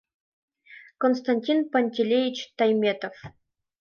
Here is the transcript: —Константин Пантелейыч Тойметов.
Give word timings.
—Константин 1.01 1.59
Пантелейыч 1.71 2.37
Тойметов. 2.57 3.15